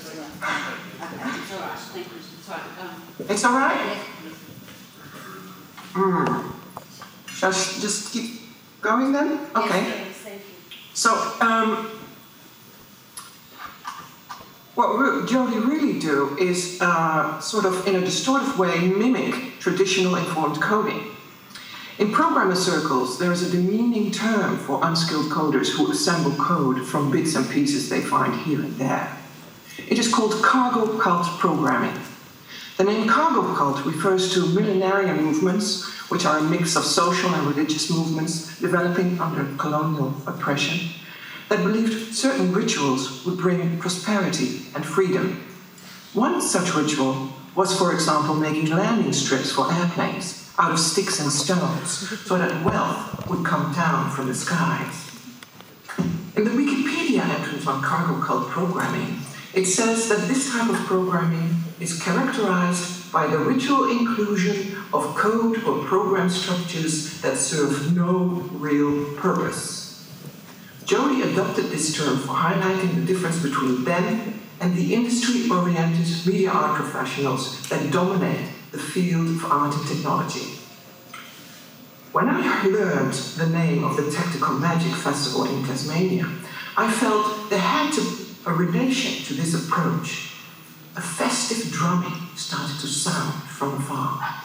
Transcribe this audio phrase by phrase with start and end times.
[0.00, 3.96] It's all right, thank you, it's all right, um, It's all right?
[4.24, 4.34] yes,
[5.92, 6.50] Hmm.
[7.34, 8.40] Shall I just keep
[8.80, 9.40] going then?
[9.56, 9.82] Okay.
[9.82, 10.76] yes, thank you.
[10.94, 11.90] So, um,
[14.76, 20.60] what JODI really do is uh, sort of, in a distorted way, mimic traditional informed
[20.62, 21.10] coding.
[21.98, 27.10] In programmer circles, there is a demeaning term for unskilled coders who assemble code from
[27.10, 29.17] bits and pieces they find here and there.
[29.86, 31.98] It is called cargo cult programming.
[32.76, 37.46] The name cargo cult refers to millenarian movements, which are a mix of social and
[37.46, 40.90] religious movements developing under colonial oppression,
[41.48, 45.44] that believed certain rituals would bring prosperity and freedom.
[46.12, 51.30] One such ritual was, for example, making landing strips for airplanes out of sticks and
[51.30, 51.90] stones
[52.26, 55.10] so that wealth would come down from the skies.
[56.36, 59.18] In the Wikipedia entrance on cargo cult programming,
[59.54, 65.62] it says that this type of programming is characterized by the ritual inclusion of code
[65.64, 68.16] or program structures that serve no
[68.52, 70.06] real purpose.
[70.84, 76.50] JODI adopted this term for highlighting the difference between them and the industry oriented media
[76.50, 80.58] art professionals that dominate the field of art and technology.
[82.12, 86.26] When I learned the name of the Tactical Magic Festival in Tasmania,
[86.76, 90.34] I felt there had to a relation to this approach.
[90.96, 94.42] A festive drumming started to sound from afar.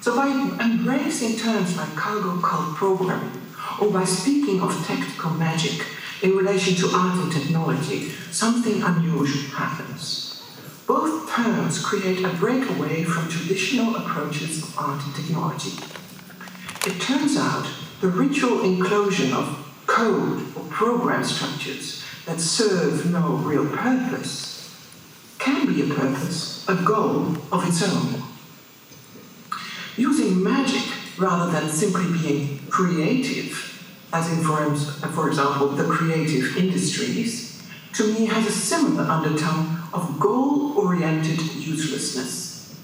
[0.00, 0.28] So by
[0.60, 3.42] embracing terms like cargo cult programming,
[3.80, 5.84] or by speaking of tactical magic
[6.22, 10.42] in relation to art and technology, something unusual happens.
[10.86, 15.72] Both terms create a breakaway from traditional approaches of art and technology.
[16.86, 17.66] It turns out
[18.00, 19.65] the ritual inclusion of
[19.96, 24.76] code or program structures that serve no real purpose
[25.38, 28.22] can be a purpose, a goal of its own.
[29.96, 30.82] Using magic
[31.16, 33.50] rather than simply being creative,
[34.12, 34.74] as in, for,
[35.08, 42.78] for example, the creative industries, to me has a similar undertone of goal oriented uselessness.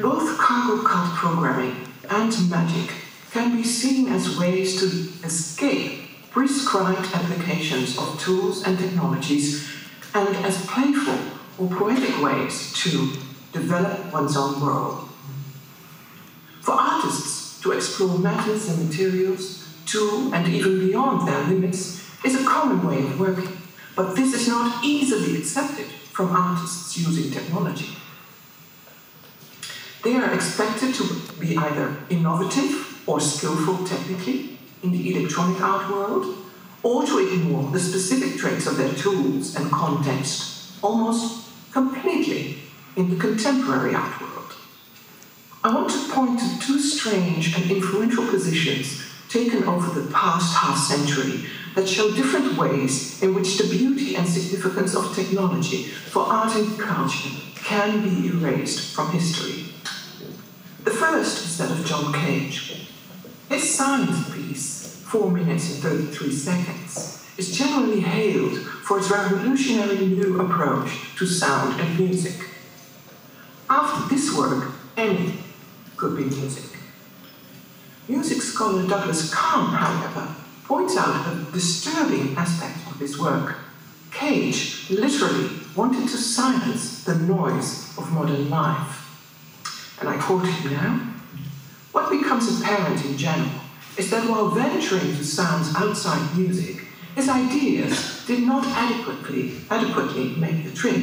[0.00, 3.03] Both cargo cult programming and magic
[3.34, 4.86] can be seen as ways to
[5.26, 9.68] escape prescribed applications of tools and technologies
[10.14, 11.18] and as playful
[11.58, 13.10] or poetic ways to
[13.52, 15.08] develop one's own world.
[16.60, 22.44] For artists to explore matters and materials to and even beyond their limits is a
[22.44, 23.58] common way of working,
[23.96, 27.96] but this is not easily accepted from artists using technology.
[30.04, 31.04] They are expected to
[31.40, 36.36] be either innovative or skillful technically in the electronic art world,
[36.82, 42.58] or to ignore the specific traits of their tools and context almost completely
[42.96, 44.52] in the contemporary art world.
[45.64, 50.76] I want to point to two strange and influential positions taken over the past half
[50.76, 56.54] century that show different ways in which the beauty and significance of technology for art
[56.54, 59.72] and culture can be erased from history.
[60.84, 62.88] The first is that of John Cage.
[63.54, 70.40] His science piece, 4 minutes and 33 seconds, is generally hailed for its revolutionary new
[70.40, 72.34] approach to sound and music.
[73.70, 75.34] After this work, any
[75.96, 76.64] could be music.
[78.08, 80.34] Music scholar Douglas Kahn, however,
[80.64, 83.56] points out a disturbing aspect of his work.
[84.10, 89.96] Cage literally wanted to silence the noise of modern life.
[90.00, 91.13] And I quote him now
[91.94, 93.60] What becomes apparent in general
[93.96, 100.64] is that while venturing to sounds outside music, his ideas did not adequately, adequately make
[100.64, 101.00] the trip.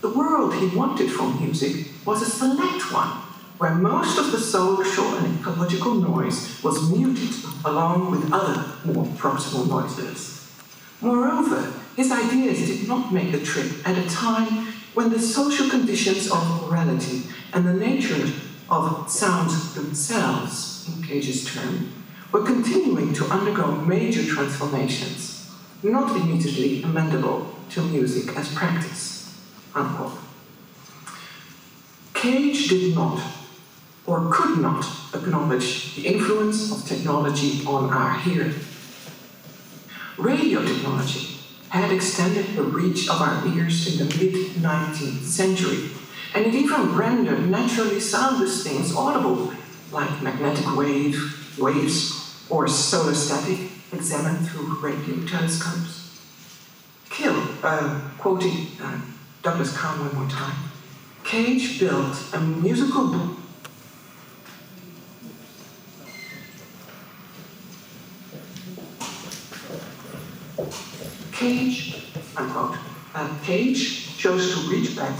[0.00, 3.10] The world he wanted from music was a select one,
[3.58, 7.32] where most of the social and ecological noise was muted
[7.64, 10.50] along with other more proximal noises.
[11.00, 16.28] Moreover, his ideas did not make the trip at a time when the social conditions
[16.28, 17.22] of morality
[17.52, 18.26] and the nature
[18.72, 21.92] of sounds themselves, in Cage's term,
[22.32, 25.50] were continuing to undergo major transformations,
[25.82, 29.38] not immediately amendable to music as practice.
[29.74, 30.18] Unquote.
[32.14, 33.20] Cage did not
[34.06, 38.54] or could not acknowledge the influence of technology on our hearing.
[40.16, 41.31] Radio technology
[41.72, 45.88] had extended the reach of our ears in the mid 19th century,
[46.34, 49.50] and it even rendered naturally soundless things audible,
[49.90, 51.16] like magnetic wave,
[51.58, 56.20] waves, or solar static examined through radio telescopes.
[57.08, 59.00] Kill uh, quoting uh,
[59.42, 60.56] Douglas Kahn one more time,
[61.24, 63.08] Cage built a musical
[71.42, 71.96] Cage,
[72.36, 72.76] unquote,
[73.16, 75.18] uh, chose to reach back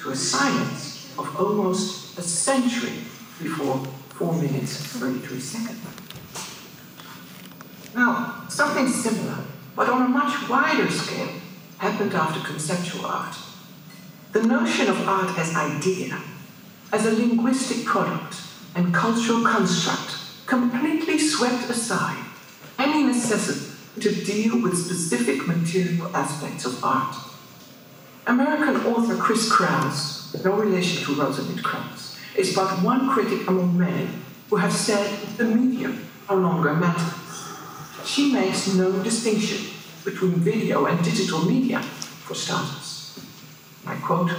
[0.00, 3.04] to a silence of almost a century
[3.40, 3.78] before
[4.18, 5.78] 4 minutes 33 seconds.
[7.94, 9.44] Now, something similar,
[9.76, 11.28] but on a much wider scale,
[11.78, 13.36] happened after conceptual art.
[14.32, 16.20] The notion of art as idea,
[16.92, 18.34] as a linguistic product
[18.74, 22.24] and cultural construct, completely swept aside
[22.76, 27.16] any necessity to deal with specific material aspects of art.
[28.26, 34.08] American author Chris Kraus, no relation to Rosalind Krauss, is but one critic among many
[34.48, 37.14] who have said the medium no longer matters.
[38.04, 41.82] She makes no distinction between video and digital media,
[42.30, 43.18] for starters.
[43.84, 44.30] I quote,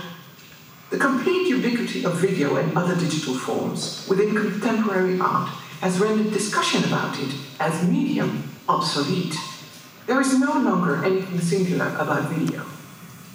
[0.92, 5.50] the complete ubiquity of video and other digital forms within contemporary art
[5.81, 9.35] has rendered discussion about it as medium obsolete.
[10.07, 12.63] There is no longer anything singular about video.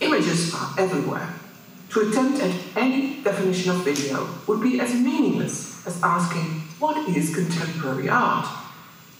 [0.00, 1.34] Images are everywhere.
[1.90, 7.34] To attempt at any definition of video would be as meaningless as asking, what is
[7.34, 8.46] contemporary art?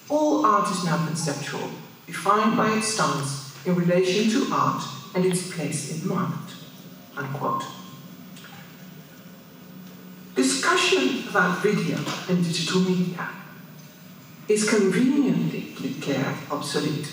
[0.08, 1.70] All art is now conceptual,
[2.06, 4.82] defined by its stance in relation to art
[5.14, 6.48] and its place in mind.
[7.16, 7.64] Unquote.
[10.34, 11.98] Discussion about video
[12.28, 13.28] and digital media
[14.48, 17.10] is conveniently declared obsolete.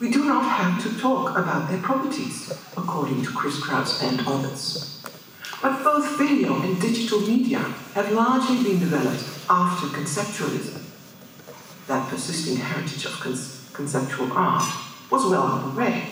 [0.00, 5.02] We do not have to talk about their properties, according to Chris Kraus and others.
[5.60, 7.58] But both video and digital media
[7.94, 10.82] have largely been developed after conceptualism,
[11.88, 13.20] that persisting heritage of
[13.72, 14.62] conceptual art,
[15.10, 16.04] was well underway.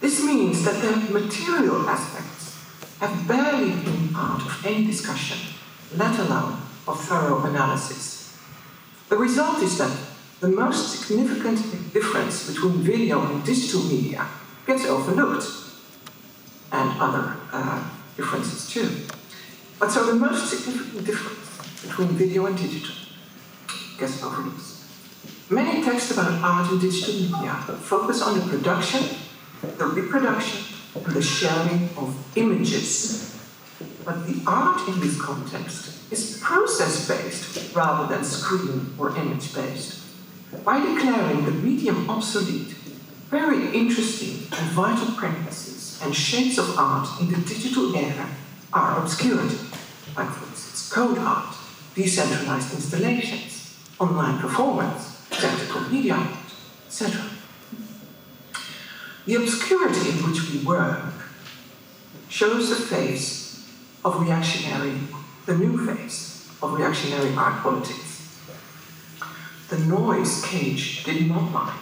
[0.00, 2.56] This means that the material aspects
[3.00, 5.54] have barely been part of any discussion,
[5.96, 8.25] let alone of thorough analysis.
[9.08, 9.96] The result is that
[10.40, 11.58] the most significant
[11.92, 14.26] difference between video and digital media
[14.66, 15.46] gets overlooked,
[16.72, 18.90] and other uh, differences too.
[19.78, 22.94] But so the most significant difference between video and digital
[23.98, 24.62] gets overlooked.
[25.48, 29.04] Many texts about art and digital media focus on the production,
[29.62, 33.38] the reproduction, and the sharing of images.
[34.04, 40.02] But the art in this context is process based rather than screen or image based
[40.64, 42.74] by declaring the medium obsolete,
[43.28, 48.28] very interesting and vital practices and shapes of art in the digital era
[48.72, 49.50] are obscured,
[50.16, 51.54] like for instance code art,
[51.94, 56.30] decentralized installations, online performance, tactical media art,
[56.86, 57.22] etc.
[59.26, 61.12] The obscurity in which we work
[62.28, 63.68] shows the face
[64.04, 64.98] of reactionary,
[65.46, 68.16] the new face of reactionary art politics
[69.68, 71.78] the noise cage did not mind,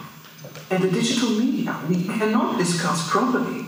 [0.71, 3.65] and the digital media we cannot discuss properly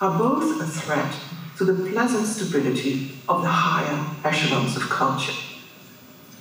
[0.00, 1.12] are both a threat
[1.58, 5.34] to the pleasant stability of the higher echelons of culture,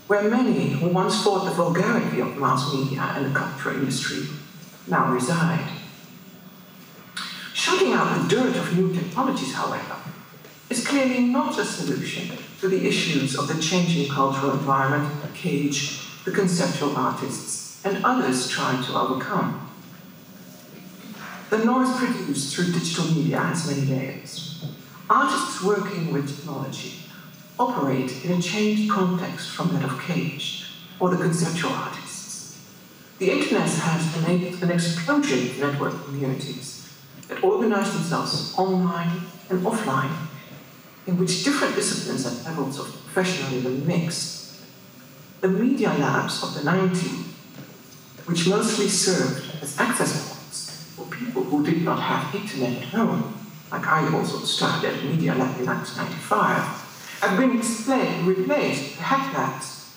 [0.06, 4.28] where many who once fought the vulgarity of mass media and the culture industry
[4.88, 5.68] now reside.
[7.54, 9.98] Shutting out the dirt of new technologies, however,
[10.70, 16.32] is clearly not a solution to the issues of the changing cultural environment cage the
[16.32, 19.72] conceptual artists and others try to overcome.
[21.50, 24.66] The noise produced through digital media has many layers.
[25.10, 26.94] Artists working with technology
[27.58, 32.60] operate in a changed context from that of Cage or the conceptual artists.
[33.18, 36.94] The internet has enabled an explosion of network communities
[37.28, 40.16] that organize themselves online and offline,
[41.10, 44.64] in which different disciplines and levels of professionalism mix
[45.42, 47.26] the media labs of the 90s,
[48.28, 53.34] which mostly served as access points for people who did not have internet at home,
[53.72, 59.34] like I also started at Media Lab in 1995, have been explained, replaced by hack
[59.34, 59.96] labs,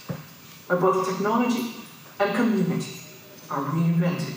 [0.67, 1.75] where both technology
[2.21, 3.01] and community
[3.51, 4.37] are reinvented.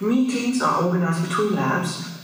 [0.00, 2.15] Meetings are organized between labs.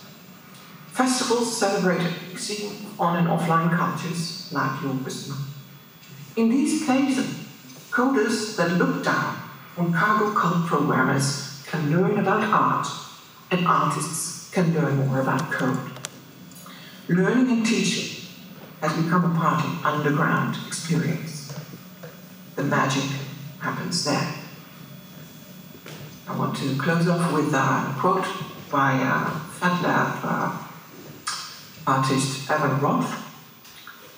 [1.03, 5.53] Festivals celebrate mixing on and offline cultures, like your Christmas
[6.37, 7.27] in these places,
[7.91, 9.37] coders that look down
[9.77, 12.87] on cargo cult programmers can learn about art,
[13.51, 15.91] and artists can learn more about code.
[17.09, 18.25] Learning and teaching
[18.81, 21.55] has become a part of underground experience.
[22.57, 23.05] The magic
[23.61, 24.35] happens there.
[26.29, 28.27] I want to close off with a quote
[28.71, 30.62] by uh, uh,
[31.87, 33.11] artist Evan Roth,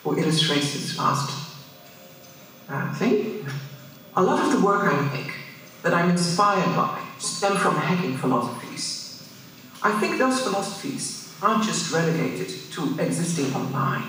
[0.03, 1.57] who illustrates this last
[2.69, 3.47] uh, thing.
[4.17, 5.33] A lot of the work I make,
[5.83, 9.29] that I'm inspired by, stem from hacking philosophies.
[9.83, 14.09] I think those philosophies aren't just relegated to existing online.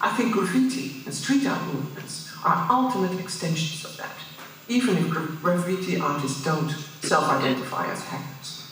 [0.00, 4.16] I think graffiti and street art movements are ultimate extensions of that,
[4.68, 6.70] even if graffiti artists don't
[7.02, 8.70] self identify as hackers.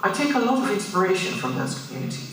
[0.00, 2.31] I take a lot of inspiration from those communities,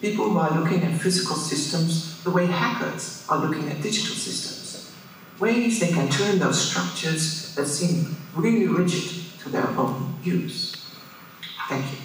[0.00, 4.92] people who are looking at physical systems the way hackers are looking at digital systems,
[5.38, 10.76] ways they can turn those structures that seem really rigid to their own use.
[11.68, 11.98] Thank you.